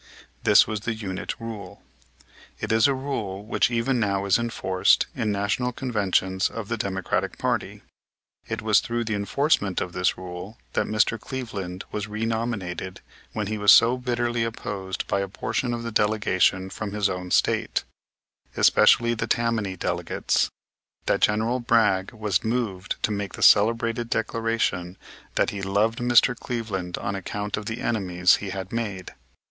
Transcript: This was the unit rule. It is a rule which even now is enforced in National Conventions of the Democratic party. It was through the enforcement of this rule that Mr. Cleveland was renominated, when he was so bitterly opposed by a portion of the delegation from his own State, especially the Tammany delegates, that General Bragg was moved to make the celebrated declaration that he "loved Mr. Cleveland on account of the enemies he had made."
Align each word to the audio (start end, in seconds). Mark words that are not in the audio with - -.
This 0.41 0.65
was 0.65 0.79
the 0.79 0.95
unit 0.95 1.35
rule. 1.39 1.83
It 2.59 2.71
is 2.71 2.87
a 2.87 2.93
rule 2.95 3.45
which 3.45 3.69
even 3.69 3.99
now 3.99 4.25
is 4.25 4.39
enforced 4.39 5.05
in 5.15 5.31
National 5.31 5.71
Conventions 5.71 6.49
of 6.49 6.69
the 6.69 6.75
Democratic 6.77 7.37
party. 7.37 7.83
It 8.47 8.63
was 8.63 8.79
through 8.79 9.03
the 9.03 9.13
enforcement 9.13 9.79
of 9.79 9.93
this 9.93 10.17
rule 10.17 10.57
that 10.73 10.87
Mr. 10.87 11.19
Cleveland 11.19 11.83
was 11.91 12.07
renominated, 12.07 13.01
when 13.33 13.45
he 13.45 13.59
was 13.59 13.71
so 13.71 13.95
bitterly 13.95 14.43
opposed 14.43 15.05
by 15.05 15.19
a 15.19 15.27
portion 15.27 15.71
of 15.71 15.83
the 15.83 15.91
delegation 15.91 16.71
from 16.71 16.93
his 16.93 17.07
own 17.07 17.29
State, 17.29 17.83
especially 18.57 19.13
the 19.13 19.27
Tammany 19.27 19.75
delegates, 19.75 20.49
that 21.05 21.19
General 21.21 21.59
Bragg 21.59 22.11
was 22.11 22.43
moved 22.43 22.95
to 23.03 23.11
make 23.11 23.33
the 23.33 23.43
celebrated 23.43 24.09
declaration 24.09 24.97
that 25.35 25.51
he 25.51 25.61
"loved 25.61 25.99
Mr. 25.99 26.35
Cleveland 26.35 26.97
on 26.97 27.13
account 27.13 27.55
of 27.55 27.67
the 27.67 27.81
enemies 27.81 28.37
he 28.37 28.49
had 28.49 28.73
made." 28.73 29.13